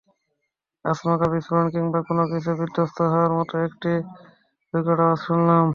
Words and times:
আচমকা 0.85 1.27
বিস্ফোরণ 1.33 1.67
কিংবা 1.73 1.99
কোনো 2.07 2.23
কিছু 2.31 2.51
বিধ্বস্ত 2.59 2.97
হওয়ার 3.11 3.31
মতো 3.37 3.55
একটা 3.67 3.91
বিকট 4.73 4.99
আওয়াজ 4.99 5.19
শুনলাম। 5.25 5.65